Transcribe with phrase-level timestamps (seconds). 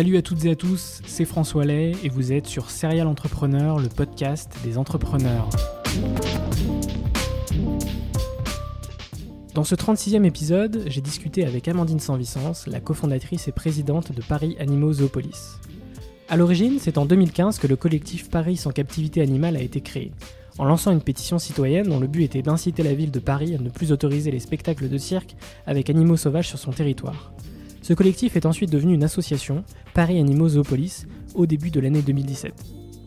[0.00, 3.78] Salut à toutes et à tous, c'est François Lay et vous êtes sur Serial Entrepreneur,
[3.78, 5.50] le podcast des entrepreneurs.
[9.52, 14.56] Dans ce 36e épisode, j'ai discuté avec Amandine Sanvicence, la cofondatrice et présidente de Paris
[14.58, 15.58] Animaux Zoopolis.
[16.30, 20.12] A l'origine, c'est en 2015 que le collectif Paris sans captivité animale a été créé,
[20.56, 23.58] en lançant une pétition citoyenne dont le but était d'inciter la ville de Paris à
[23.58, 27.34] ne plus autoriser les spectacles de cirque avec animaux sauvages sur son territoire.
[27.90, 32.54] Ce collectif est ensuite devenu une association, Paris Animaux Zoopolis, au début de l'année 2017.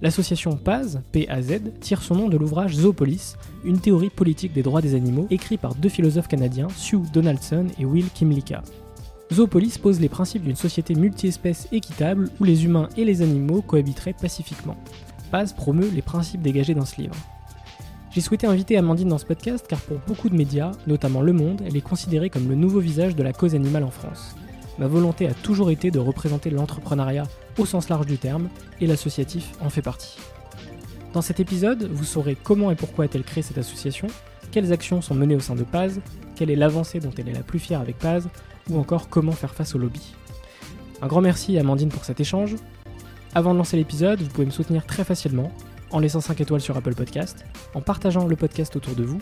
[0.01, 4.93] L'association PAZ, PAZ, tire son nom de l'ouvrage Zoopolis, une théorie politique des droits des
[4.93, 8.61] animaux, écrit par deux philosophes canadiens, Sue Donaldson et Will Kimlicka.
[9.31, 14.11] Zoopolis pose les principes d'une société multi-espèces équitable où les humains et les animaux cohabiteraient
[14.11, 14.75] pacifiquement.
[15.31, 17.15] Paz promeut les principes dégagés dans ce livre.
[18.11, 21.61] J'ai souhaité inviter Amandine dans ce podcast car pour beaucoup de médias, notamment Le Monde,
[21.65, 24.35] elle est considérée comme le nouveau visage de la cause animale en France
[24.77, 27.25] ma volonté a toujours été de représenter l'entrepreneuriat
[27.57, 28.49] au sens large du terme,
[28.81, 30.17] et l'associatif en fait partie.
[31.13, 34.07] Dans cet épisode, vous saurez comment et pourquoi a-t-elle créé cette association,
[34.51, 36.01] quelles actions sont menées au sein de Paz,
[36.35, 38.27] quelle est l'avancée dont elle est la plus fière avec Paz,
[38.69, 40.15] ou encore comment faire face au lobby.
[41.01, 42.55] Un grand merci à Amandine pour cet échange.
[43.35, 45.51] Avant de lancer l'épisode, vous pouvez me soutenir très facilement
[45.91, 47.45] en laissant 5 étoiles sur Apple Podcast,
[47.75, 49.19] en partageant le podcast autour de vous,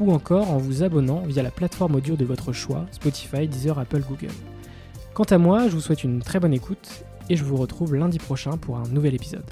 [0.00, 4.02] ou encore en vous abonnant via la plateforme audio de votre choix, Spotify, Deezer, Apple,
[4.08, 4.34] Google.
[5.18, 8.20] Quant à moi, je vous souhaite une très bonne écoute et je vous retrouve lundi
[8.20, 9.42] prochain pour un nouvel épisode.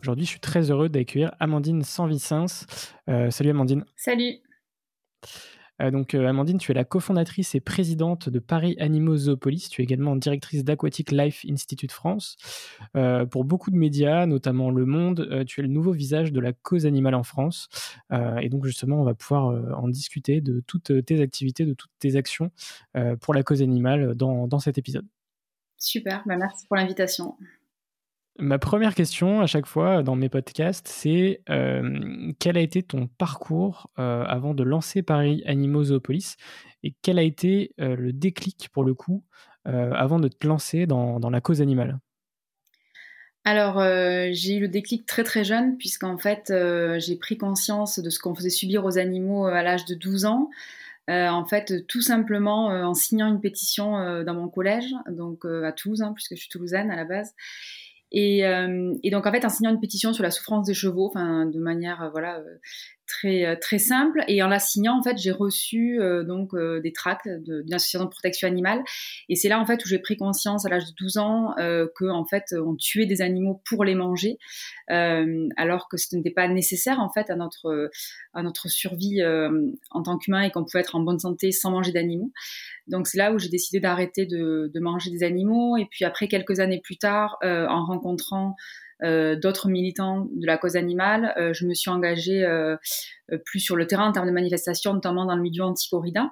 [0.00, 2.64] Aujourd'hui, je suis très heureux d'accueillir Amandine Sanvicens.
[3.10, 3.84] Euh, salut Amandine.
[3.94, 4.38] Salut.
[5.80, 9.68] Euh, donc, euh, Amandine, tu es la cofondatrice et présidente de Paris Animaux Zoopolis.
[9.70, 12.36] Tu es également directrice d'Aquatic Life Institute France.
[12.96, 16.52] Euh, pour beaucoup de médias, notamment Le Monde, tu es le nouveau visage de la
[16.52, 17.68] cause animale en France.
[18.40, 22.16] et donc, justement, on va pouvoir en discuter de toutes tes activités, de toutes tes
[22.16, 22.50] actions
[23.20, 25.06] pour la cause animale dans, dans cet épisode.
[25.78, 27.36] Super, bah, merci pour l'invitation.
[28.40, 33.08] Ma première question à chaque fois dans mes podcasts, c'est euh, quel a été ton
[33.08, 36.36] parcours euh, avant de lancer Paris Animaux Zoopolis
[36.84, 39.24] et quel a été euh, le déclic pour le coup
[39.64, 41.98] avant de te lancer dans, dans la cause animale?
[43.44, 43.82] Alors,
[44.32, 46.50] j'ai eu le déclic très très jeune, puisqu'en fait,
[46.96, 50.48] j'ai pris conscience de ce qu'on faisait subir aux animaux à l'âge de 12 ans.
[51.06, 56.14] en fait, tout simplement en signant une pétition dans mon collège, donc à Toulouse, hein,
[56.14, 57.34] puisque je suis toulousaine à la base.
[58.10, 61.06] Et, euh, et, donc en fait, en signant une pétition sur la souffrance des chevaux,
[61.06, 62.58] enfin de manière euh, voilà euh,
[63.08, 64.22] très euh, très simple.
[64.28, 68.04] Et en la signant, en fait, j'ai reçu euh, donc euh, des tracts d'une association
[68.04, 68.84] de protection animale.
[69.28, 72.08] Et c'est là en fait où j'ai pris conscience à l'âge de 12 ans que
[72.10, 74.38] en fait on tuait des animaux pour les manger,
[74.88, 77.90] alors que ce n'était pas nécessaire en fait à notre
[78.34, 79.22] à notre survie
[79.90, 82.32] en tant qu'humain et qu'on pouvait être en bonne santé sans manger d'animaux.
[82.86, 85.76] Donc c'est là où j'ai décidé d'arrêter de, manger des animaux.
[85.76, 88.52] Et puis après quelques années plus tard, en rencontrant euh,
[89.02, 91.34] d'autres militants de la cause animale.
[91.36, 92.76] Euh, je me suis engagée euh,
[93.44, 96.30] plus sur le terrain en termes de manifestations, notamment dans le milieu anti-corrida.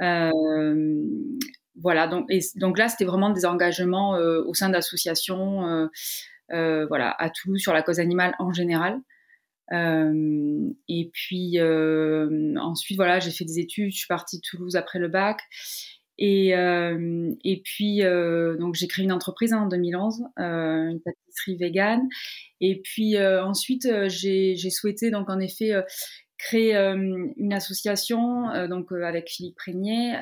[0.00, 5.88] voilà, donc là, c'était vraiment des engagements au sein d'associations,
[6.48, 9.00] voilà, à Toulouse sur la cause animale en général.
[9.72, 13.92] et puis ensuite, voilà, j'ai fait des études.
[13.92, 15.40] Je suis partie de Toulouse après le bac.
[16.22, 18.02] Et, et puis,
[18.58, 22.06] donc j'ai créé une entreprise hein, en 2011, une pâtisserie végane.
[22.60, 25.72] Et puis ensuite, j'ai souhaité donc en effet
[26.36, 30.14] créer une association donc avec Philippe Prégnier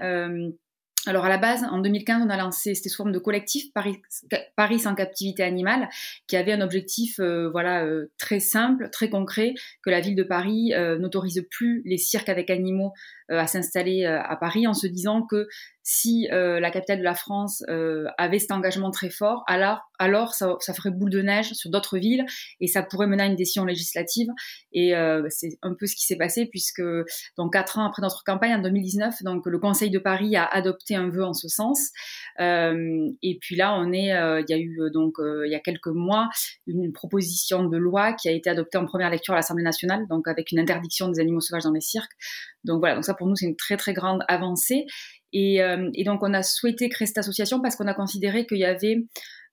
[1.08, 4.94] alors à la base, en 2015, on a lancé, sous forme de collectif Paris, sans
[4.94, 5.88] captivité animale,
[6.26, 10.22] qui avait un objectif, euh, voilà, euh, très simple, très concret, que la ville de
[10.22, 12.92] Paris euh, n'autorise plus les cirques avec animaux
[13.30, 15.46] à s'installer à Paris, en se disant que
[15.82, 17.62] si la capitale de la France
[18.18, 22.24] avait cet engagement très fort, alors alors ça, ferait boule de neige sur d'autres villes
[22.60, 24.28] et ça pourrait mener à une décision législative.
[24.72, 26.82] Et euh, c'est un peu ce qui s'est passé puisque
[27.36, 30.94] donc quatre ans après notre campagne en 2019, donc le Conseil de Paris a adopté
[30.94, 31.90] un vœu en ce sens.
[32.40, 35.60] Euh, et puis là, on est, euh, il y a eu donc il y a
[35.60, 36.28] quelques mois
[36.66, 40.28] une proposition de loi qui a été adoptée en première lecture à l'Assemblée nationale, donc
[40.28, 42.12] avec une interdiction des animaux sauvages dans les cirques.
[42.64, 44.86] Donc voilà, donc ça pour nous c'est une très très grande avancée.
[45.34, 45.60] Et,
[45.92, 49.04] et, donc on a souhaité créer cette association parce qu'on a considéré qu'il y avait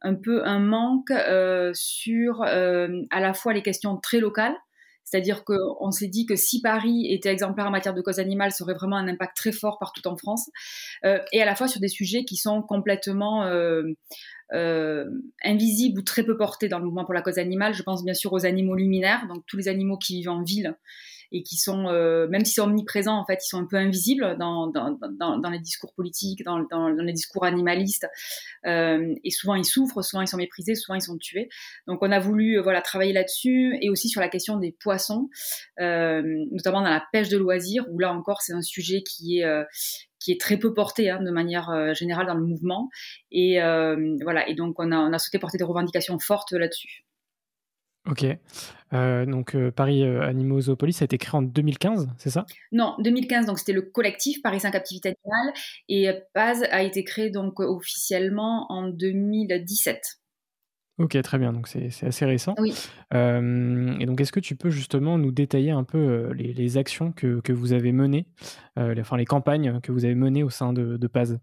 [0.05, 4.55] un peu un manque euh, sur euh, à la fois les questions très locales,
[5.03, 8.63] c'est-à-dire qu'on s'est dit que si Paris était exemplaire en matière de cause animale, ça
[8.63, 10.49] aurait vraiment un impact très fort partout en France,
[11.05, 13.43] euh, et à la fois sur des sujets qui sont complètement
[15.43, 17.73] invisibles ou très peu portés dans le mouvement pour la cause animale.
[17.73, 20.75] Je pense bien sûr aux animaux luminaires, donc tous les animaux qui vivent en ville
[21.31, 24.37] et qui sont, euh, même s'ils sont omniprésents, en fait, ils sont un peu invisibles
[24.37, 24.71] dans,
[25.51, 28.07] les discours politiques, dans, les discours animalistes.
[28.65, 31.49] Euh, et souvent, ils souffrent, souvent, ils sont méprisés, souvent, ils sont tués.
[31.87, 35.29] Donc, on a voulu euh, voilà, travailler là-dessus et aussi sur la question des poissons,
[35.79, 39.45] notamment dans la pêche de loisirs, où là encore, c'est un sujet qui est,
[40.19, 42.89] qui est très peu porté hein, de manière générale dans le mouvement.
[43.31, 43.59] Et
[44.21, 47.04] voilà, et donc on a souhaité porter des revendications fortes là-dessus.
[48.09, 48.25] Ok.
[48.93, 52.45] Euh, donc euh, Paris euh, Animaux Zoopolis a été créé en 2015, c'est ça?
[52.71, 55.53] Non, 2015, donc c'était le collectif Paris sans captivité animale
[55.89, 60.21] et PAZ a été créé donc officiellement en 2017.
[60.97, 62.55] Ok, très bien, donc c'est assez récent.
[62.57, 62.73] Oui.
[63.11, 67.51] et donc est-ce que tu peux justement nous détailler un peu les, actions que, que,
[67.51, 68.27] vous avez menées,
[68.77, 71.37] les, enfin les campagnes que vous avez menées au sein de, de PAZ?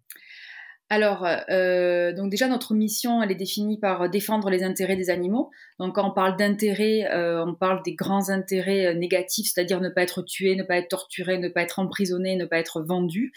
[0.93, 5.51] Alors, euh, donc déjà notre mission, elle est définie par défendre les intérêts des animaux.
[5.79, 9.89] Donc quand on parle d'intérêts, euh, on parle des grands intérêts euh, négatifs, c'est-à-dire ne
[9.89, 13.33] pas être tué, ne pas être torturé, ne pas être emprisonné, ne pas être vendu.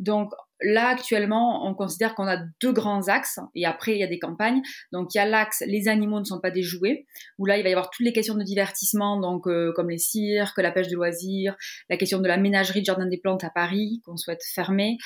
[0.00, 4.06] donc là actuellement, on considère qu'on a deux grands axes et après il y a
[4.06, 4.62] des campagnes.
[4.92, 7.06] Donc il y a l'axe les animaux ne sont pas des jouets
[7.38, 9.44] où là il va y avoir toutes les questions de divertissement donc
[9.74, 11.56] comme les cirques, la pêche de loisirs,
[11.90, 14.98] la question de la ménagerie de jardin des plantes à Paris qu'on souhaite fermer,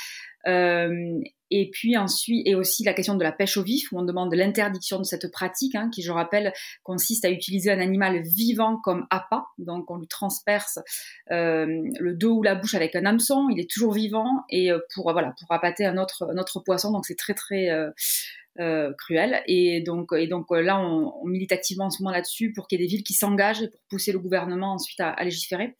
[0.46, 1.20] euh,
[1.52, 4.32] et puis ensuite, et aussi la question de la pêche au vif, où on demande
[4.34, 6.52] l'interdiction de cette pratique, hein, qui, je rappelle,
[6.84, 9.46] consiste à utiliser un animal vivant comme appât.
[9.58, 10.78] Donc, on lui transperce
[11.32, 11.66] euh,
[11.98, 13.48] le dos ou la bouche avec un hameçon.
[13.50, 16.92] Il est toujours vivant et euh, pour voilà pour appâter un autre poisson.
[16.92, 17.68] Donc, c'est très très
[18.58, 19.42] euh, cruel.
[19.46, 22.82] Et donc, et donc là, on, milite activement en ce moment là-dessus pour qu'il y
[22.82, 25.76] ait des villes qui s'engagent et pour pousser le gouvernement ensuite à légiférer.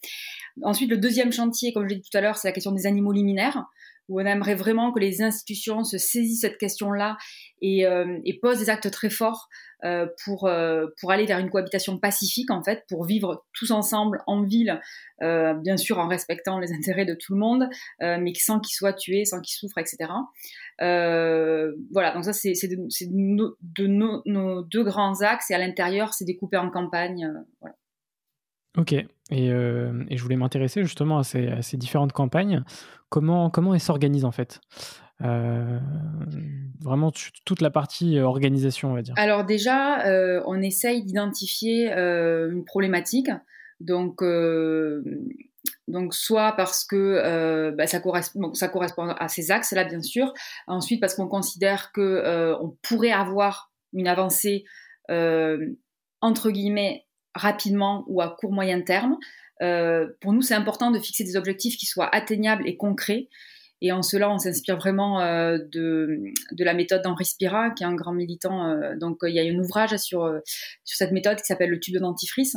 [0.63, 2.87] Ensuite, le deuxième chantier, comme je l'ai dit tout à l'heure, c'est la question des
[2.87, 3.65] animaux liminaires
[4.11, 7.17] où on aimerait vraiment que les institutions se saisissent cette question-là
[7.63, 9.49] et, euh, posent des actes très forts
[9.85, 14.23] euh, pour, euh, pour aller vers une cohabitation pacifique, en fait, pour vivre tous ensemble
[14.27, 14.79] en ville,
[15.23, 17.69] euh, bien sûr en respectant les intérêts de tout le monde,
[18.01, 20.11] mais sans qu'ils soient tués, sans qu'ils souffrent, etc.
[20.79, 26.71] voilà, donc ça, c'est de, nos, deux grands axes, et à l'intérieur, c'est découpé en
[26.71, 27.33] campagne.
[27.61, 27.77] voilà.
[28.79, 28.95] Ok,
[29.31, 32.65] et, euh, et, je voulais m'intéresser justement à ces, différentes campagnes.
[33.09, 34.61] Comment, comment elles s'organisent en fait?
[35.23, 35.79] Euh,
[36.81, 37.13] Vraiment
[37.45, 39.15] toute la partie euh, organisation, on va dire.
[39.19, 43.31] Alors déjà, euh, on essaye d'identifier euh, une problématique.
[43.81, 45.03] Donc, euh,
[45.89, 50.33] donc soit parce que bah, ça, correspond, à ces axes-là, bien sûr.
[50.67, 54.65] Ensuite, parce qu'on considère que on pourrait avoir une avancée
[56.21, 59.17] entre guillemets rapidement ou à court moyen terme.
[59.63, 63.29] Euh, pour nous, c'est important de fixer des objectifs qui soient atteignables et concrets.
[63.83, 66.21] Et en cela, on s'inspire vraiment euh, de,
[66.53, 68.69] de, la méthode d'Henri Spira, qui est un grand militant.
[68.69, 70.31] Euh, donc, il y a un ouvrage sur,
[70.85, 72.57] sur cette méthode qui s'appelle le tube de dentifrice.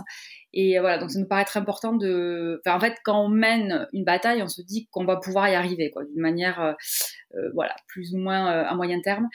[0.56, 2.62] Et voilà, donc ça nous paraît être important de.
[2.68, 5.90] En fait, quand on mène une bataille, on se dit qu'on va pouvoir y arriver,
[5.90, 6.74] quoi, d'une manière, euh,
[7.36, 9.28] euh voilà, plus ou moins euh, à moyen terme.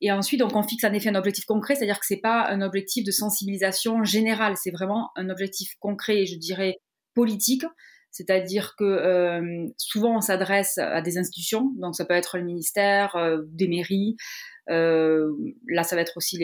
[0.00, 2.62] Et ensuite, donc, on fixe en effet un objectif concret, c'est-à-dire que c'est pas un
[2.62, 6.76] objectif de sensibilisation générale, c'est vraiment un objectif concret, je dirais
[7.14, 7.64] politique.
[8.10, 9.40] c'est-à-dire que
[9.76, 13.16] souvent on s'adresse à des institutions, donc ça peut être le ministère,
[13.48, 14.16] des mairies.
[14.68, 16.38] Là, ça va être aussi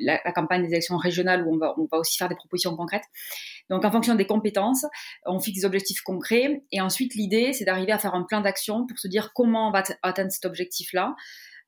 [0.00, 3.04] la, campagne des élections régionales où on va, on va aussi faire des propositions concrètes.
[3.70, 4.86] Donc, en fonction des compétences,
[5.26, 6.62] on fixe des objectifs concrets.
[6.72, 9.72] Et ensuite, l'idée, c'est d'arriver à faire un plan d'action pour se dire comment on
[9.72, 11.14] va atteindre cet objectif-là.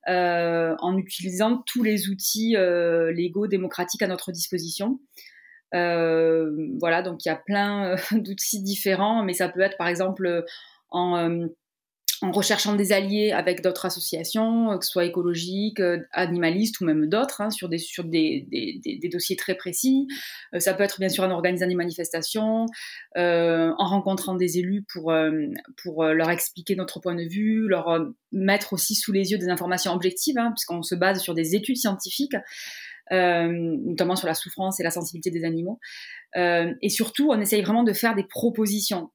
[0.09, 4.99] Euh, en utilisant tous les outils euh, légaux démocratiques à notre disposition.
[5.75, 6.49] Euh,
[6.79, 10.43] voilà, donc il y a plein d'outils différents, mais ça peut être par exemple
[10.89, 11.47] en
[12.21, 17.07] en recherchant des alliés avec d'autres associations, que ce soit écologiques, euh, animalistes ou même
[17.07, 20.07] d'autres, hein, sur, des, sur des, des, dossiers très précis.
[20.53, 22.67] Euh, ça peut être bien sûr en organisant des manifestations,
[23.17, 25.13] euh, en rencontrant des élus pour,
[25.81, 27.99] pour leur expliquer notre point de vue, leur
[28.31, 31.77] mettre aussi sous les yeux des informations objectives, hein, puisqu'on se base sur des études
[31.77, 32.35] scientifiques.
[33.09, 35.79] notamment sur la souffrance et la sensibilité des animaux.
[36.35, 39.09] et surtout, on essaye vraiment de faire des propositions.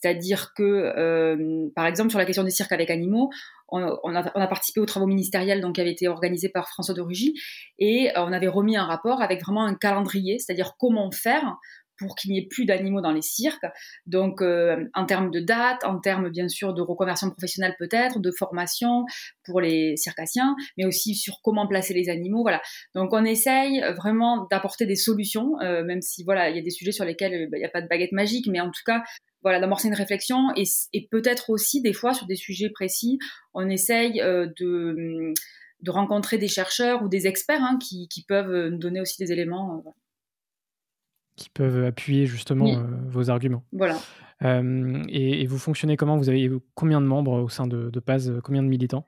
[0.00, 3.30] C'est-à-dire que, euh, par exemple, sur la question des cirques avec animaux,
[3.68, 7.34] on, a, participé aux travaux ministériels donc, qui avaient été organisés par François de Rugy
[7.78, 11.56] et euh, on avait remis un rapport avec vraiment un calendrier, c'est-à-dire comment faire
[11.98, 13.64] pour qu'il n'y ait plus d'animaux dans les cirques.
[14.04, 18.30] Donc, euh, en termes de date, en termes bien sûr de reconversion professionnelle peut-être, de
[18.30, 19.06] formation
[19.44, 22.42] pour les circassiens, mais aussi sur comment placer les animaux.
[22.42, 22.60] Voilà.
[22.94, 26.92] Donc, on essaye vraiment d'apporter des solutions, même si voilà, il y a des sujets
[26.92, 29.02] sur lesquels il n'y a pas de baguette magique, mais en tout cas,
[29.46, 33.20] voilà, d'amorcer une réflexion et, peut-être aussi des fois sur des sujets précis,
[33.54, 35.32] on essaye euh, de,
[35.82, 39.30] de, rencontrer des chercheurs ou des experts hein, qui, peuvent euh, nous donner aussi des
[39.30, 39.84] éléments.
[39.86, 39.90] Euh,
[41.36, 43.62] qui peuvent appuyer justement vos arguments.
[43.70, 44.00] Voilà.
[44.42, 46.16] Et, vous fonctionnez comment?
[46.16, 49.06] Vous avez combien de membres au sein de, de PAS Combien de militants?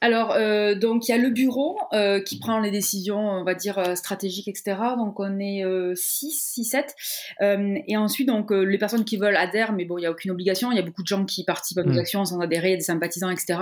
[0.00, 3.54] Alors, euh, donc il y a le bureau euh, qui prend les décisions, on va
[3.54, 4.76] dire euh, stratégiques, etc.
[4.96, 5.64] Donc on est
[5.94, 6.94] 6, 6, 7.
[7.40, 10.70] et ensuite, donc les personnes qui veulent adhèrent, mais bon, il n'y a aucune obligation.
[10.70, 11.98] Il y a beaucoup de gens qui participent à nos mmh.
[11.98, 13.58] actions sans adhérer, des sympathisants, etc.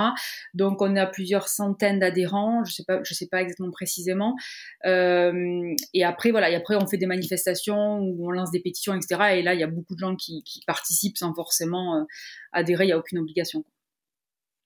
[0.53, 2.65] Donc on a plusieurs centaines d'adhérents.
[2.65, 4.37] Je sais pas, je sais pas exactement précisément.
[4.85, 9.39] et après, voilà, et après on fait des manifestations où on lance des pétitions, etc.
[9.39, 12.07] Et là, il y a beaucoup de gens qui, qui participent sans forcément
[12.53, 12.85] adhérer.
[12.85, 13.65] Il n'y a aucune obligation.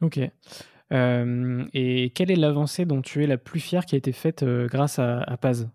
[0.01, 0.19] Ok.
[0.93, 4.43] Euh, et quelle est l'avancée dont tu es la plus fière qui a été faite
[4.43, 5.71] euh, grâce à, Paz?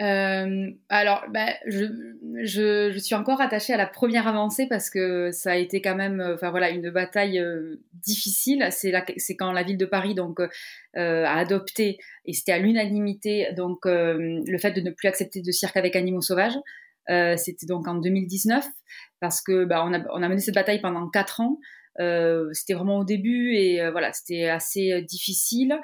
[0.00, 5.56] Euh, alors, bah, je, suis encore attachée à la première avancée parce que ça a
[5.56, 7.40] été quand même, voilà, une bataille
[7.92, 8.66] difficile.
[8.70, 10.16] C'est quand la ville de Paris
[10.94, 15.76] a adopté et c'était à l'unanimité donc le fait de ne plus accepter de cirque
[15.76, 16.58] avec animaux sauvages.
[17.36, 18.66] c'était donc en 2019
[19.20, 21.58] parce que bah, a, a mené cette bataille pendant quatre ans.
[22.00, 25.78] Euh, c'était vraiment au début et euh, voilà, c'était assez euh, difficile.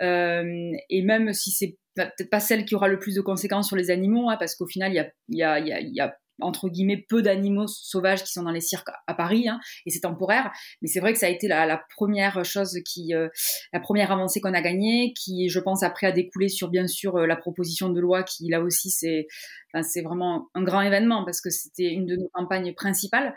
[0.00, 3.90] et même si c'est peut-être pas celle qui aura le plus de conséquences sur les
[3.90, 7.06] animaux, hein, parce qu'au final, il y a, y, a, y, y a entre guillemets
[7.08, 10.50] peu d'animaux sauvages qui sont dans les cirques à Paris hein, et c'est temporaire
[10.82, 13.12] mais c'est vrai que ça a été la, la première chose qui
[13.72, 17.18] la première avancée qu'on a gagnée qui je pense après a découlé sur bien sûr
[17.18, 19.28] la proposition de loi qui là aussi c'est
[19.82, 23.34] c'est vraiment un grand événement parce que c'était une de nos campagnes principales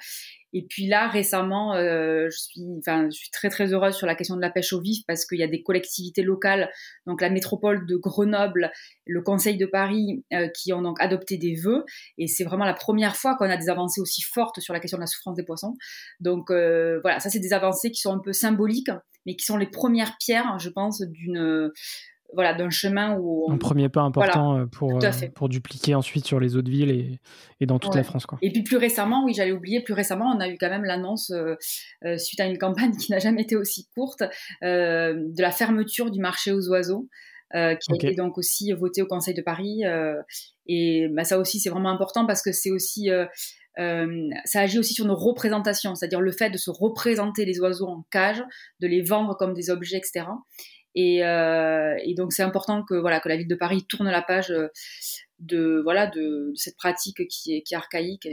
[0.53, 4.15] et puis là, récemment, euh, je, suis, enfin, je suis très très heureuse sur la
[4.15, 6.72] question de la pêche au vif parce qu'il y a des collectivités locales,
[7.06, 8.72] donc la métropole de Grenoble,
[9.06, 11.84] le Conseil de Paris, euh, qui ont donc adopté des vœux.
[12.17, 14.98] Et c'est vraiment la première fois qu'on a des avancées aussi fortes sur la question
[14.98, 15.75] de la souffrance des poissons.
[16.22, 18.91] Donc euh, voilà, ça c'est des avancées qui sont un peu symboliques,
[19.25, 21.72] mais qui sont les premières pierres, je pense, d'une
[22.34, 23.50] voilà, d'un chemin où...
[23.51, 27.19] Un premier pas important euh, pour, euh, pour dupliquer ensuite sur les autres villes et,
[27.62, 28.25] et dans toute la France.
[28.25, 28.38] Quoi.
[28.41, 31.31] Et puis plus récemment, oui, j'allais oublier, plus récemment, on a eu quand même l'annonce,
[31.31, 31.55] euh,
[32.17, 34.24] suite à une campagne qui n'a jamais été aussi courte,
[34.62, 37.07] de la fermeture du marché aux oiseaux.
[37.53, 39.84] qui a été donc aussi voté au Conseil de Paris.
[40.67, 43.10] et bah, ça aussi, c'est vraiment important parce que c'est aussi...
[43.77, 48.05] ça agit aussi sur nos représentations, c'est-à-dire le fait de se représenter les oiseaux en
[48.12, 48.43] cage,
[48.81, 50.25] de les vendre comme des objets, etc.
[50.96, 54.51] Euh, et, donc c'est important que voilà que la ville de Paris tourne la page
[54.51, 54.70] euh,
[55.39, 58.27] de voilà de, cette pratique qui est, qui est archaïque.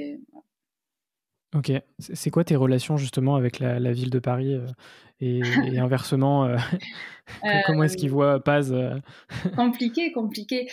[1.55, 4.67] Ok, c'est quoi tes relations justement avec la, ville de Paris euh,
[5.21, 5.43] et,
[5.79, 6.49] inversement
[7.67, 8.75] Comment est-ce qu'ils voient Paz
[9.57, 10.69] Compliqué, compliqué.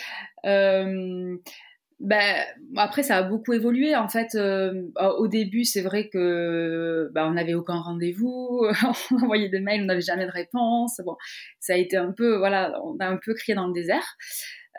[2.01, 2.43] Ben,
[2.77, 3.95] après, ça a beaucoup évolué.
[3.95, 4.87] En fait, euh,
[5.19, 8.65] au début, c'est vrai que bah, on n'avait aucun rendez-vous,
[9.11, 10.99] on envoyait des mails, on n'avait jamais de réponse.
[11.05, 11.15] Bon,
[11.59, 14.17] ça a été un peu, voilà, on a un peu crié dans le désert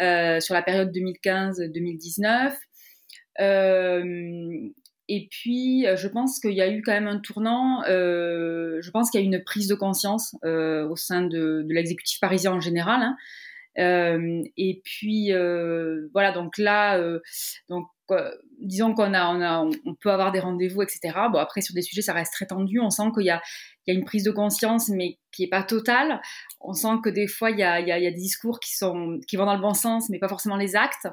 [0.00, 2.54] euh, sur la période 2015-2019.
[3.40, 4.68] Euh,
[5.08, 7.84] et puis, je pense qu'il y a eu quand même un tournant.
[7.86, 12.50] je pense qu'il y a eu une prise de conscience au sein de, l'exécutif parisien
[12.50, 13.00] en général.
[13.00, 13.16] Hein,
[13.76, 17.20] et puis euh, voilà, donc là, euh,
[17.68, 17.86] donc
[18.58, 21.00] disons qu'on a, on a, on peut avoir des rendez-vous, etc.
[21.32, 22.78] Bon, après, sur des sujets, ça reste très tendu.
[22.80, 23.40] On sent qu'il y a,
[23.86, 26.20] il y a une prise de conscience, mais qui est pas totale.
[26.60, 28.16] On sent que des fois, il y a, il y a, il y a des
[28.16, 31.08] discours qui sont, qui vont dans le bon sens, mais pas forcément les actes.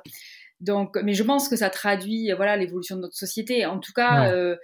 [0.59, 3.65] Donc, mais je pense que ça traduit, voilà, l'évolution de notre société.
[3.65, 4.57] En tout cas, euh,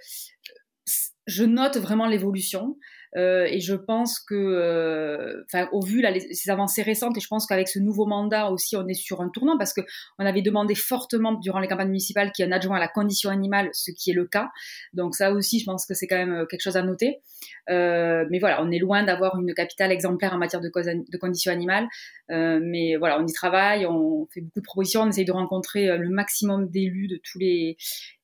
[1.26, 2.76] je note vraiment l'évolution.
[3.16, 7.28] Euh, et je pense que, euh, enfin, au vu là, ces avancées récentes, et je
[7.28, 9.80] pense qu'avec ce nouveau mandat aussi, on est sur un tournant parce que
[10.18, 12.88] on avait demandé fortement durant les campagnes municipales qu'il y ait un adjoint à la
[12.88, 14.50] condition animale, ce qui est le cas.
[14.92, 17.20] Donc ça aussi, je pense que c'est quand même euh, quelque chose à noter.
[17.68, 21.88] mais voilà, on est loin d'avoir une capitale exemplaire en matière de, de conditions animales.
[22.28, 26.10] mais voilà, on y travaille, on fait beaucoup de propositions, on essaye de rencontrer le
[26.10, 27.76] maximum d'élus de tous les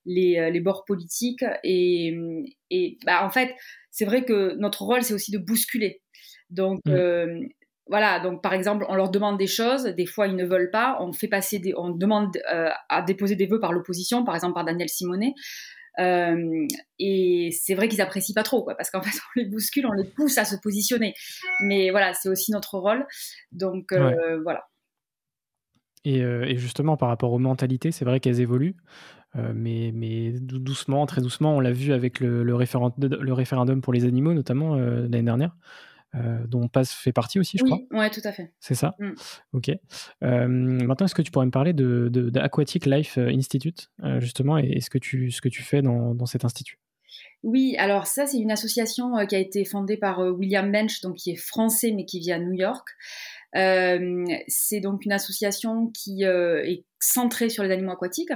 [0.04, 2.16] les, bords politiques et,
[2.70, 3.54] et bah, en fait
[3.92, 6.02] c'est vrai que notre rôle, c'est aussi de bousculer.
[6.50, 6.90] Donc, mm.
[6.90, 7.40] euh,
[7.86, 10.96] voilà, donc par exemple, on leur demande des choses, des fois ils ne veulent pas,
[11.00, 14.54] on fait passer des, on demande euh, à déposer des vœux par l'opposition, par exemple
[14.54, 15.34] par Daniel Simonet.
[15.98, 16.66] Euh,
[16.98, 19.92] et c'est vrai qu'ils apprécient pas trop, quoi, parce qu'en fait, on les bouscule, on
[19.92, 21.14] les pousse à se positionner.
[21.60, 23.06] Mais voilà, c'est aussi notre rôle.
[23.52, 24.64] Donc voilà.
[26.04, 28.74] Et, et, justement, par rapport aux mentalités, c'est vrai qu'elles évoluent.
[29.36, 33.92] Euh, mais, mais doucement, très doucement, on l'a vu avec le, le, le, référendum pour
[33.92, 35.56] les animaux, notamment euh, l'année dernière.
[36.14, 38.02] Euh, dont PAS fait partie aussi, je oui, crois.
[38.02, 38.52] Oui, tout à fait.
[38.60, 38.94] C'est ça?
[38.98, 39.12] Mm.
[39.54, 39.70] Ok.
[40.20, 44.90] maintenant, est-ce que tu pourrais me parler de, de, Aquatic Life Institute, justement, et, ce,
[44.90, 46.78] que tu, ce que tu fais dans, dans cet institut?
[47.42, 51.30] Oui, alors ça, c'est une association qui a été fondée par William Bench, donc qui
[51.30, 52.86] est français mais qui vit à New York.
[53.56, 58.30] Euh, c'est donc une association qui euh, est centrée sur les animaux aquatiques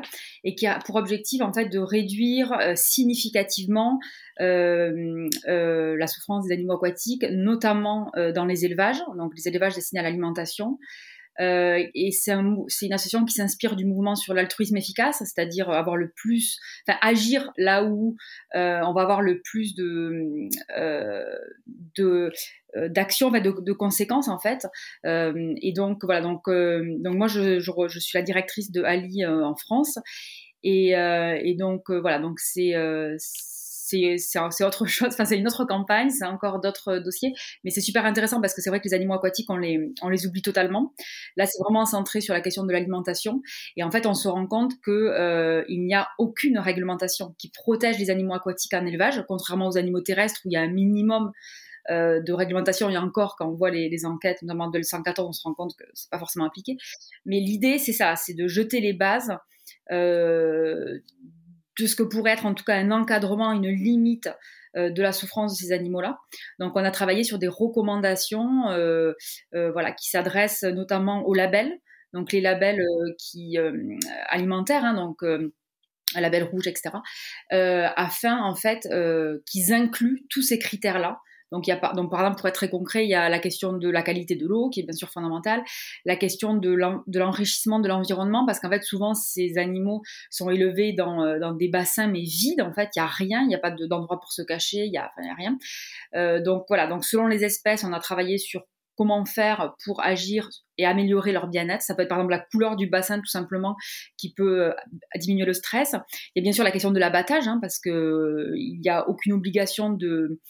[0.45, 3.99] et qui a pour objectif en fait de réduire euh, significativement
[4.39, 10.79] la souffrance des animaux aquatiques, notamment dans les élevages, donc les élevages destinés à l'alimentation.
[11.41, 15.97] Euh, et c'est un, une association qui s'inspire du mouvement sur l'altruisme efficace, c'est-à-dire avoir
[15.97, 18.17] le plus, enfin agir là où
[18.55, 21.25] euh, on va avoir le plus de euh,
[21.97, 22.33] de
[22.75, 24.67] d'actions, de, conséquences en fait.
[25.05, 29.55] Et donc voilà, donc donc moi je, je, je, suis la directrice de Ali en
[29.55, 29.99] France.
[30.63, 32.75] Et, et donc voilà, donc c'est
[33.87, 37.33] c'est autre chose, c'est une autre campagne, c'est encore d'autres dossiers,
[37.65, 40.43] mais c'est super intéressant parce que c'est vrai que les animaux aquatiques, on les, oublie
[40.43, 40.93] totalement.
[41.37, 43.43] Là, c'est vraiment centré sur la question de l'alimentation,
[43.77, 47.99] et en fait, on se rend compte que euh, n'y a aucune réglementation qui protège
[47.99, 51.33] les animaux aquatiques en élevage, contrairement aux animaux terrestres où il y a un minimum
[51.91, 52.91] euh, de réglementation.
[52.91, 55.43] Il y a encore, quand on voit les, les enquêtes, notamment de 114, on se
[55.45, 56.77] rend compte que c'est pas forcément appliqué.
[57.25, 59.33] Mais l'idée, c'est ça, c'est de jeter les bases
[59.93, 60.99] euh,
[61.79, 64.29] de ce que pourrait être en tout cas un encadrement, une limite
[64.77, 66.19] euh, de la souffrance de ces animaux-là.
[66.59, 69.15] Donc on a travaillé sur des recommandations euh,
[69.55, 71.81] euh, voilà, qui s'adressent notamment aux labels,
[72.13, 72.83] donc les labels
[73.19, 73.59] qui,
[74.29, 76.91] alimentaires, hein, donc un label rouge, etc.,
[77.51, 78.89] afin en fait
[79.45, 81.21] qu'ils incluent tous ces critères-là
[81.53, 83.39] donc, il y a, donc, par exemple, pour être très concret, il y a la
[83.39, 85.63] question de la qualité de l'eau, qui est bien sûr fondamentale,
[86.05, 86.71] la question de
[87.19, 91.69] l'enrichissement de l'environnement, parce qu'en fait, souvent, ces animaux sont élevés dans, euh, dans des
[91.69, 92.61] bassins, mais vides.
[92.61, 94.91] En fait, il n'y a rien, il n'y a pas d'endroit pour se cacher, il
[94.91, 95.57] n'y a, enfin, a, rien.
[96.15, 96.87] Euh, donc, voilà.
[96.87, 98.63] Donc, selon les espèces, on a travaillé sur
[98.97, 101.83] comment faire pour agir et améliorer leur bien-être.
[101.83, 103.77] Ça peut être par exemple la couleur du bassin tout simplement
[104.17, 104.73] qui peut euh,
[105.17, 105.95] diminuer le stress.
[106.35, 108.91] Il y a bien sûr la question de l'abattage hein, parce que euh, il n'y
[108.91, 110.41] a aucune obligation de,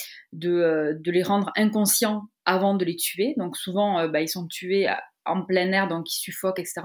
[0.45, 3.35] euh, de, les rendre inconscients avant de les tuer.
[3.37, 4.89] Donc souvent bah, ils sont tués
[5.25, 6.83] en plein air, donc ils suffoquent, etc.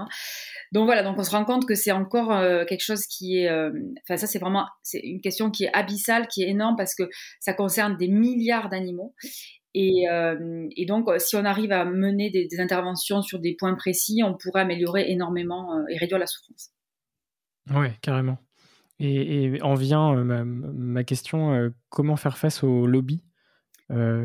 [0.72, 3.48] Donc voilà, donc on se rend compte que c'est encore quelque chose qui est,
[4.02, 7.08] enfin ça c'est vraiment, c'est une question qui est abyssale, qui est énorme parce que
[7.38, 9.14] ça concerne des milliards d'animaux
[9.74, 13.54] et, euh, et, donc, euh, si on arrive à mener des, des, interventions sur des
[13.54, 16.70] points précis, on pourrait améliorer énormément euh, et réduire la souffrance.
[17.70, 18.38] Oui, carrément.
[18.98, 23.22] Et, et, en vient ma, ma, question, comment faire face au lobby?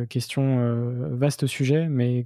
[0.10, 2.25] Question vaste sujet, mais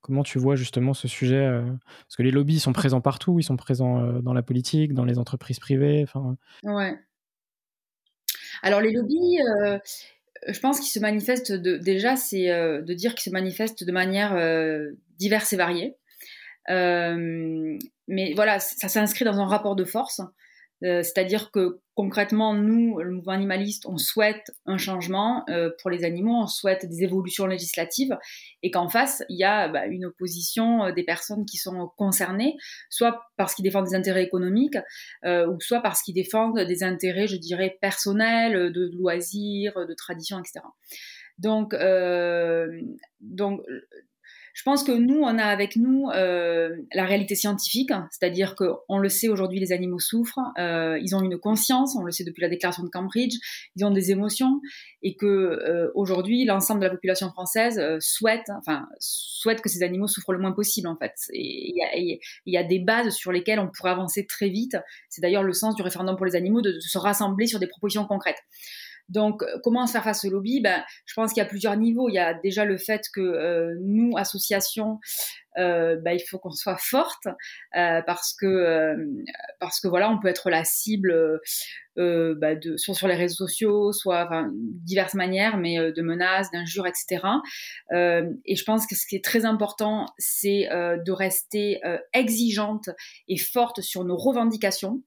[0.00, 1.62] comment tu vois justement ce sujet
[2.02, 5.16] Parce que les lobbies sont présents partout, ils sont présents dans la politique, dans les
[5.16, 6.02] entreprises privées.
[6.02, 6.36] Enfin...
[6.64, 6.98] Ouais.
[8.62, 9.38] Alors les lobbies,
[10.48, 14.34] je pense qu'il se manifeste déjà, c'est euh, de dire qu'il se manifeste de manière
[14.34, 15.96] euh, diverse et variée.
[16.70, 17.76] Euh,
[18.08, 20.20] mais voilà, ça s'inscrit dans un rapport de force.
[20.82, 26.04] Euh, c'est-à-dire que concrètement, nous, le mouvement animaliste, on souhaite un changement euh, pour les
[26.04, 28.16] animaux, on souhaite des évolutions législatives,
[28.62, 32.56] et qu'en face, il y a bah, une opposition euh, des personnes qui sont concernées,
[32.88, 34.78] soit parce qu'ils défendent des intérêts économiques,
[35.24, 40.60] ou soit parce qu'ils défendent des intérêts, je dirais, personnels, de loisirs, de tradition, etc.
[41.38, 41.74] Donc,
[43.20, 43.60] donc
[44.54, 49.08] je pense que nous, on a avec nous euh, la réalité scientifique, c'est-à-dire qu'on le
[49.08, 52.48] sait aujourd'hui, les animaux souffrent, euh, ils ont une conscience, on le sait depuis la
[52.48, 53.36] déclaration de Cambridge,
[53.76, 54.60] ils ont des émotions,
[55.02, 59.82] et que euh, aujourd'hui, l'ensemble de la population française euh, souhaite, enfin, souhaite que ces
[59.82, 61.14] animaux souffrent le moins possible, en fait.
[61.32, 64.76] Il y, y a, des bases sur lesquelles on pourrait avancer très vite.
[65.08, 68.04] C'est d'ailleurs le sens du référendum pour les animaux, de se rassembler sur des propositions
[68.04, 68.42] concrètes.
[69.10, 70.60] Donc, euh, comment faire face au lobby?
[70.60, 72.08] Ben, Je pense qu'il y a plusieurs niveaux.
[72.08, 74.98] Il y a déjà le fait que euh, nous, associations,
[75.58, 77.26] euh, ben, il faut qu'on soit forte
[77.72, 78.96] parce que
[79.58, 81.40] parce que voilà, on peut être la cible
[81.96, 86.86] ben, de, soit sur les réseaux sociaux, soit enfin, diverses manières, mais de menaces, d'injures,
[86.86, 87.26] etc.
[87.92, 91.80] et je pense que ce qui est très important, c'est de rester
[92.12, 92.90] exigeante
[93.26, 95.02] et forte sur nos revendications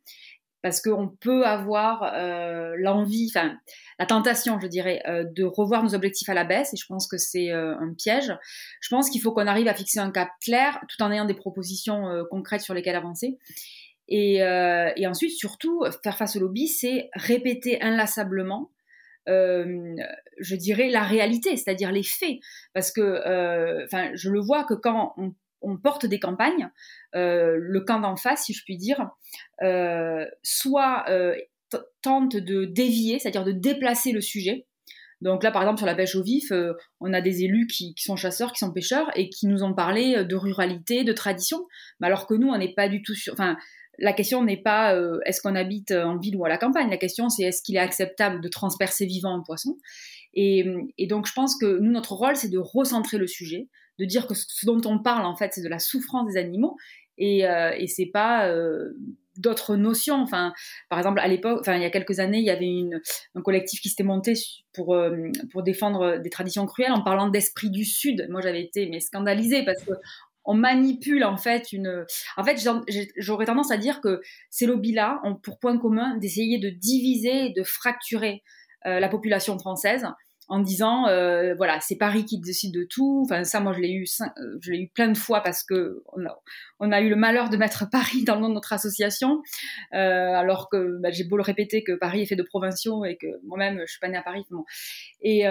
[0.64, 3.56] parce qu'on peut avoir euh, l'envie, enfin
[4.00, 7.06] la tentation, je dirais, euh, de revoir nos objectifs à la baisse, et je pense
[7.06, 8.34] que c'est euh, un piège.
[8.80, 11.34] Je pense qu'il faut qu'on arrive à fixer un cap clair, tout en ayant des
[11.34, 13.38] propositions concrètes sur lesquelles avancer.
[14.08, 14.42] Et,
[15.06, 18.72] ensuite, surtout, faire face au lobby, c'est répéter inlassablement.
[19.28, 22.38] je dirais la réalité, c'est-à-dire les faits,
[22.74, 26.70] parce que, enfin, je le vois que quand on on porte des campagnes,
[27.16, 29.10] euh, le camp d'en face, si je puis dire,
[29.62, 31.36] euh, soit euh,
[32.02, 34.68] tente de dévier, c'est-à-dire de déplacer le sujet.
[35.22, 36.52] Donc là, par exemple, sur la pêche au vif,
[37.00, 40.26] on a des élus qui, sont chasseurs, qui sont pêcheurs, et qui nous ont parlé
[40.26, 41.66] de ruralité, de tradition,
[42.00, 43.32] mais alors que nous, on n'est pas du tout sur...
[43.34, 43.58] Enfin,
[44.00, 47.30] la question n'est pas est-ce qu'on habite en ville ou à la campagne, la question
[47.30, 49.78] c'est est-ce qu'il est acceptable de transpercer vivant un poisson?
[50.34, 53.68] Et, donc je pense que nous, notre rôle, c'est de recentrer le sujet,
[54.00, 56.76] de dire que ce dont on parle en fait c'est de la souffrance des animaux
[57.18, 58.94] et, euh, et c'est pas euh,
[59.38, 60.22] d'autres notions.
[60.22, 60.54] Enfin,
[60.90, 62.70] par exemple, à l'époque, enfin, il y a quelques années, il y avait
[63.36, 64.34] un collectif qui s'était monté
[64.74, 68.28] pour, euh, pour défendre des traditions cruelles en parlant d'esprit du Sud.
[68.30, 69.94] Moi, j'avais été mais scandalisée parce que
[70.46, 72.06] on manipule en fait une.
[72.36, 72.62] En fait,
[73.16, 74.20] j'aurais tendance à dire que
[74.50, 78.44] ces lobbies-là ont pour point commun d'essayer de diviser de fracturer
[78.86, 80.08] la population française
[80.48, 83.22] en disant euh, voilà c'est Paris qui décide de tout.
[83.26, 86.04] Enfin ça moi je l'ai eu euh, je l'ai eu plein de fois parce que
[86.80, 89.42] on a, eu le malheur de mettre Paris dans le nom de notre association.
[89.94, 93.18] Euh, alors que bah, j'ai beau le répéter que Paris est fait de provinciaux et
[93.18, 94.46] que moi-même je suis pas née à Paris
[95.22, 95.46] et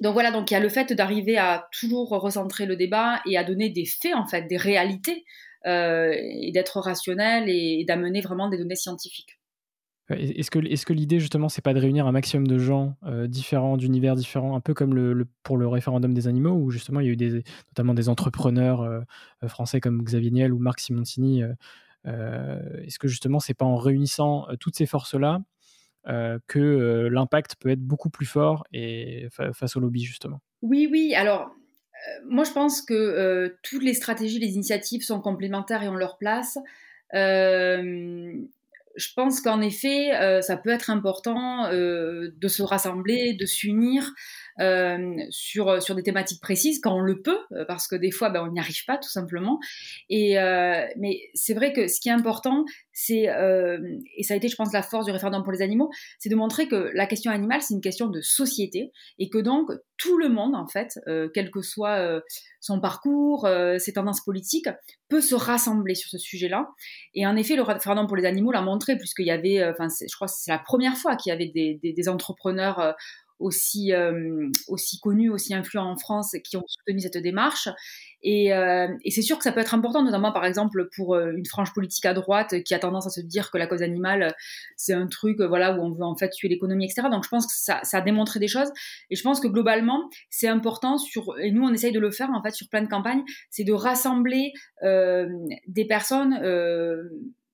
[0.00, 3.36] donc voilà donc il y a le fait d'arriver à toujours recentrer le débat et
[3.36, 5.24] à donner des faits en fait des réalités
[5.66, 9.37] et d'être rationnel et d'amener vraiment des données scientifiques
[10.10, 14.16] est-ce que, l'idée, justement, c'est pas de réunir un maximum de gens euh, différents, d'univers
[14.16, 17.42] différents, un peu comme pour le référendum des animaux, où justement il y a eu
[17.70, 19.00] notamment des entrepreneurs euh,
[19.42, 21.42] euh, français comme Xavier Niel ou Marc Simoncini
[22.04, 25.42] Est-ce que justement, c'est pas en réunissant toutes ces forces-là
[26.46, 30.40] que l'impact peut être beaucoup plus fort et face au lobby, justement?
[30.62, 31.14] Oui, oui.
[31.14, 31.50] Alors,
[32.24, 36.56] moi, je pense que toutes les stratégies, les initiatives sont complémentaires et ont leur place.
[37.14, 38.32] Euh,
[38.98, 44.12] je pense qu'en effet, euh, ça peut être important euh, de se rassembler, de s'unir
[45.30, 48.52] sur, sur des thématiques précises quand on le peut, parce que des fois, ben, on
[48.52, 49.58] n'y arrive pas tout simplement.
[50.08, 50.34] Et,
[50.96, 53.28] mais c'est vrai que ce qui est important, c'est,
[54.16, 56.36] et ça a été, je pense, la force du référendum pour les animaux, c'est de
[56.36, 60.28] montrer que la question animale, c'est une question de société, et que donc tout le
[60.28, 60.98] monde, en fait,
[61.34, 62.20] quel que soit
[62.60, 64.68] son parcours, ses tendances politiques,
[65.08, 66.68] peut se rassembler sur ce sujet-là.
[67.14, 69.88] Et en effet, le référendum pour les animaux l'a montré, puisqu'il y avait, euh, enfin,
[69.88, 72.92] je crois que c'est la première fois qu'il y avait des, des, entrepreneurs euh,
[73.38, 77.68] aussi, euh, aussi connus, aussi influents en France qui ont soutenu cette démarche.
[78.22, 81.32] Et, euh, et c'est sûr que ça peut être important, notamment par exemple pour euh,
[81.36, 84.34] une frange politique à droite qui a tendance à se dire que la cause animale,
[84.76, 87.08] c'est un truc voilà, où on veut en fait tuer l'économie, etc.
[87.10, 88.70] Donc je pense que ça, a démontré des choses.
[89.10, 92.30] Et je pense que globalement, c'est important, sur, et nous on essaye de le faire
[92.30, 96.40] en fait sur plein de campagnes, c'est de rassembler des personnes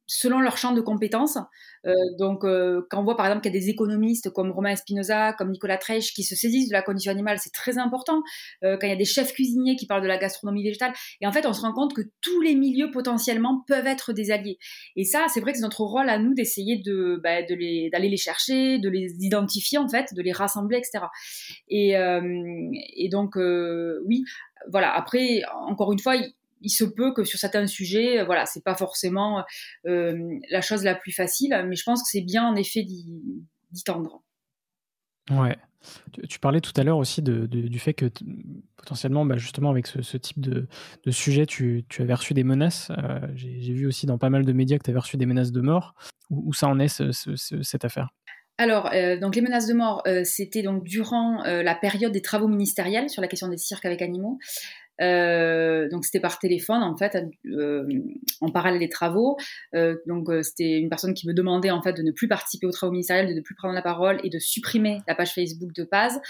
[0.06, 1.38] selon leur champ de compétences.
[1.86, 4.70] Euh, donc, euh, quand on voit par exemple qu'il y a des économistes comme Romain
[4.70, 8.22] Espinoza, comme Nicolas Treich, qui se saisissent de la condition animale, c'est très important.
[8.62, 11.26] Euh, quand il y a des chefs cuisiniers qui parlent de la gastronomie végétale, et
[11.26, 14.58] en fait, on se rend compte que tous les milieux potentiellement peuvent être des alliés.
[14.96, 18.16] Et ça, c'est vrai que c'est notre rôle à nous d'essayer de, bah, d'aller les
[18.16, 21.06] chercher, de les identifier en fait, de les rassembler, etc.
[21.68, 24.24] Et, donc, oui,
[24.70, 24.94] voilà.
[24.94, 26.16] Après, encore une fois,
[26.66, 29.44] se peut que sur certains sujets, euh, voilà, c'est pas forcément
[29.86, 33.84] euh, la chose la plus facile, mais je pense que c'est bien en effet d'y
[33.84, 34.22] tendre.
[35.30, 35.56] Ouais.
[36.28, 38.10] Tu, parlais tout à l'heure aussi du fait que
[38.76, 40.66] potentiellement, bah, justement, avec ce, type de,
[41.10, 42.90] sujet, tu, avais reçu des menaces.
[42.90, 45.52] Euh, j'ai vu aussi dans pas mal de médias que tu avais reçu des menaces
[45.52, 45.94] de mort.
[46.30, 48.14] Où, ça en est, cette affaire?
[48.56, 48.90] Alors,
[49.20, 53.28] donc les menaces de mort, c'était donc durant la période des travaux ministériels sur la
[53.28, 54.38] question des cirques avec animaux.
[55.00, 57.84] Euh, donc c'était par téléphone en fait, euh,
[58.40, 59.36] en parallèle des travaux.
[59.74, 62.72] Euh, donc c'était une personne qui me demandait en fait de ne plus participer aux
[62.72, 65.84] travaux ministériels, de ne plus prendre la parole et de supprimer la page Facebook de
[65.84, 66.20] Paz.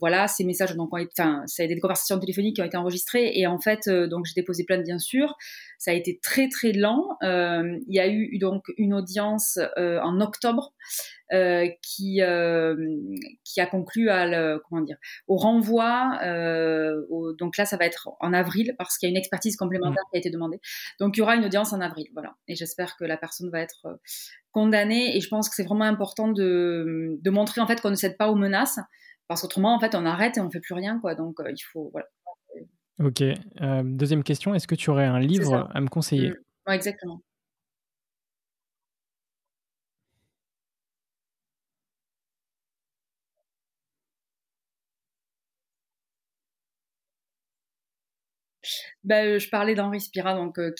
[0.00, 3.32] Voilà, ces messages donc, enfin, ça a été des conversations téléphoniques qui ont été enregistrées
[3.34, 5.36] et en fait, donc j'ai déposé plainte bien sûr.
[5.78, 7.16] Ça a été très très lent.
[7.22, 10.74] Il y a eu donc une audience en octobre
[11.32, 12.74] euh, qui euh,
[13.44, 14.96] qui a conclu à le, comment dire
[15.28, 16.18] au renvoi.
[16.24, 17.02] Euh,
[17.38, 20.16] donc là, ça va être en avril parce qu'il y a une expertise complémentaire qui
[20.16, 20.60] a été demandée.
[20.98, 22.34] Donc il y aura une audience en avril, voilà.
[22.48, 24.00] Et j'espère que la personne va être
[24.50, 25.16] condamnée.
[25.16, 28.16] Et je pense que c'est vraiment important de, de montrer en fait qu'on ne cède
[28.16, 28.80] pas aux menaces
[29.28, 31.14] parce qu'autrement en fait on arrête et on fait plus rien quoi.
[31.14, 32.06] Donc il faut voilà.
[32.98, 33.22] Ok.
[33.84, 36.30] deuxième question, est-ce que tu aurais un livre à me conseiller?
[36.30, 36.72] Mmh.
[36.72, 37.22] Exactement.
[49.10, 50.70] Bah, je parlais d'Henri Spira, euh,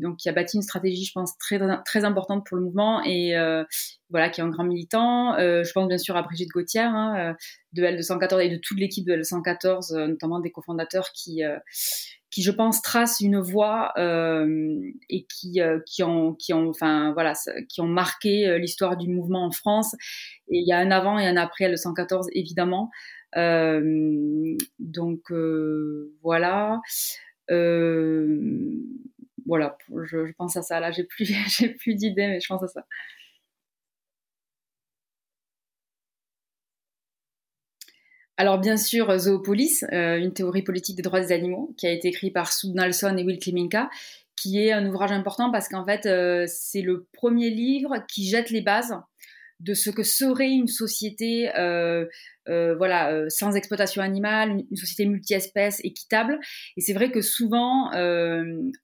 [0.00, 3.64] donc qui a bâti une stratégie, je pense très importante pour le mouvement et euh,
[4.10, 5.34] voilà, qui est un grand militant.
[5.34, 7.34] Euh, je pense bien sûr à Brigitte Gauthier hein,
[7.72, 11.42] de L214 et de toute l'équipe de L214, notamment des cofondateurs qui
[12.38, 15.60] je pense tracent une voie et qui
[16.04, 16.36] ont
[17.88, 19.96] marqué l'histoire du mouvement en France.
[20.48, 22.92] Il y a un avant et un après L214 évidemment.
[23.36, 26.80] Euh, donc euh, voilà.
[27.50, 28.40] Euh,
[29.46, 30.80] voilà, je, pense à ça.
[30.80, 32.86] Là, j'ai plus, d'idées, mais je pense à ça.
[38.38, 42.30] Alors bien sûr, Zoopolis, une théorie politique des droits des animaux, qui a été écrit
[42.30, 43.88] par Sue Nelson et Will Kliminka,
[44.36, 46.02] qui est un ouvrage important parce qu'en fait,
[46.46, 48.94] c'est le premier livre qui jette les bases
[49.60, 52.04] de ce que serait une société euh,
[52.48, 56.38] euh, voilà euh, sans exploitation animale, une, société multi-espèces équitable.
[56.76, 57.90] Et c'est vrai que souvent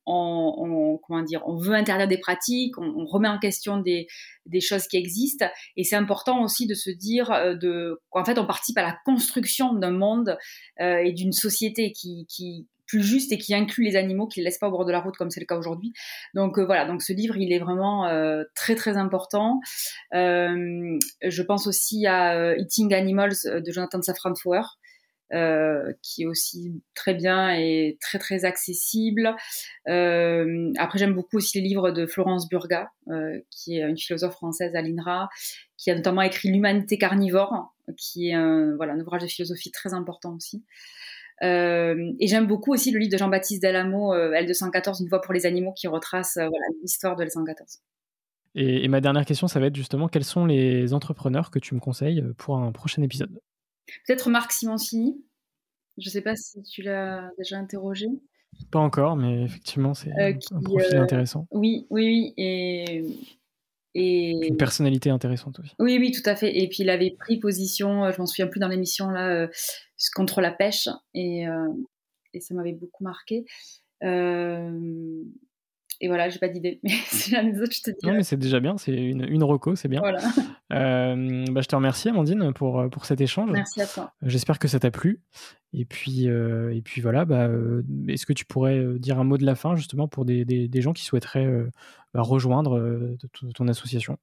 [0.06, 4.06] on, comment dire, on veut interdire des pratiques, on, remet en question des,
[4.46, 5.46] des choses qui existent.
[5.76, 7.28] Et c'est important aussi de se dire
[7.60, 10.36] de qu'en fait on participe à la construction d'un monde
[10.80, 14.58] et d'une société qui, qui plus juste et qui inclut les animaux, qui ne laissent
[14.58, 15.92] pas au bord de la route comme c'est le cas aujourd'hui.
[16.34, 19.60] Donc euh, voilà, donc ce livre, il est vraiment euh, très très important.
[20.14, 24.78] Euh, je pense aussi à Eating Animals de Jonathan Safran Foer.
[26.02, 29.34] qui est aussi très bien et très très accessible.
[29.86, 32.90] après, j'aime beaucoup aussi les livres de Florence Burga,
[33.50, 35.30] qui est une philosophe française à l'INRA,
[35.78, 40.34] qui a notamment écrit L'humanité carnivore, qui est voilà, un ouvrage de philosophie très important
[40.34, 40.64] aussi.
[41.42, 45.34] Euh, et j'aime beaucoup aussi le livre de Jean-Baptiste Delamo, euh, L214, Une voix pour
[45.34, 46.48] les animaux, qui retrace euh,
[46.82, 47.80] l'histoire de L214.
[48.54, 51.80] Et, ma dernière question, ça va être justement quels sont les entrepreneurs que tu me
[51.80, 53.40] conseilles pour un prochain épisode?
[54.06, 55.24] Peut-être Marc Simoncini.
[55.98, 58.06] Je ne sais pas si tu l'as déjà interrogé.
[58.70, 61.46] Pas encore, mais effectivement, c'est un profil intéressant.
[61.50, 62.34] Oui, oui, oui.
[62.36, 63.04] Et
[63.94, 64.46] et...
[64.46, 65.74] Une personnalité intéressante aussi.
[65.78, 66.56] Oui, oui, tout à fait.
[66.56, 69.48] Et puis il avait pris position, je m'en souviens plus dans l'émission là,
[70.14, 71.68] contre la pêche et, euh,
[72.34, 73.44] et ça m'avait beaucoup marqué.
[74.02, 75.22] Euh,
[76.00, 78.06] et voilà, j'ai pas d'idée, mais si jamais autres, je te dis.
[78.06, 80.00] Non, mais c'est déjà bien, c'est une, une reco, c'est bien.
[80.00, 80.20] Voilà.
[80.72, 83.50] Euh, bah, je te remercie, Amandine, pour, pour cet échange.
[83.52, 84.10] Merci à toi.
[84.22, 85.20] J'espère que ça t'a plu.
[85.74, 87.50] Et puis, et puis voilà, bah,
[88.08, 90.80] est-ce que tu pourrais dire un mot de la fin, justement, pour des, des, des
[90.80, 91.46] gens qui souhaiteraient
[92.14, 93.18] bah, rejoindre
[93.54, 94.16] ton association?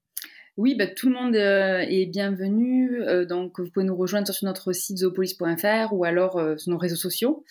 [0.59, 3.01] Oui, bah, tout le monde euh, est bienvenu.
[3.01, 6.77] Euh, donc, vous pouvez nous rejoindre sur notre site zoopolis.fr ou alors euh, sur nos
[6.77, 7.45] réseaux sociaux.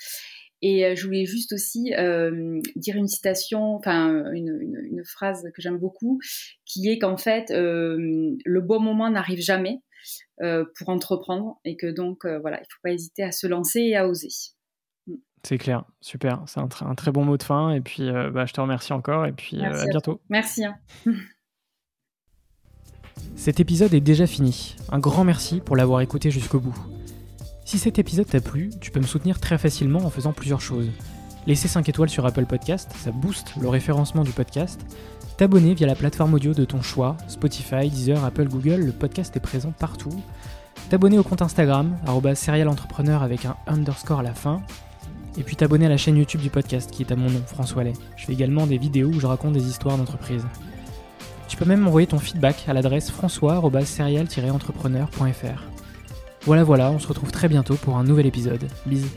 [0.61, 1.93] Et je voulais juste aussi
[2.77, 6.19] dire une citation, enfin une, phrase que j'aime beaucoup,
[6.65, 9.79] qui est qu'en fait, le bon moment n'arrive jamais
[10.39, 13.97] pour entreprendre et que donc, voilà, il ne faut pas hésiter à se lancer et
[13.97, 14.29] à oser.
[15.07, 15.15] Mm.
[15.45, 16.43] C'est clair, super.
[16.47, 17.71] C'est un, très bon mot de fin.
[17.71, 19.27] Et puis, bah, je te remercie encore.
[19.27, 20.21] Et puis, à, bientôt.
[20.29, 20.65] Merci.
[20.65, 20.75] Hein.
[23.37, 24.77] Cet épisode est déjà fini.
[24.91, 26.98] Un grand merci pour l'avoir écouté jusqu'au bout.
[27.69, 30.89] Si cet épisode t'a plu, tu peux me soutenir très facilement en faisant plusieurs choses.
[31.47, 34.81] Laisser 5 étoiles sur Apple Podcast, ça booste le référencement du podcast.
[35.37, 39.41] T'abonner via la plateforme audio de ton choix, Spotify, Deezer, Apple, Google, le podcast est
[39.41, 40.19] présent partout.
[40.89, 41.95] T'abonner au compte Instagram,
[42.35, 44.63] serialentrepreneur avec un underscore à la fin.
[45.37, 47.85] Et puis t'abonner à la chaîne YouTube du podcast qui est à mon nom, François
[47.85, 47.93] Lay.
[48.17, 50.47] Je fais également des vidéos où je raconte des histoires d'entreprise.
[51.49, 55.78] Tu peux même m'envoyer ton feedback à l'adresse françois-serial-entrepreneur.fr.
[56.49, 58.67] Voilà voilà, on se retrouve très bientôt pour un nouvel épisode.
[58.87, 59.11] Bisous.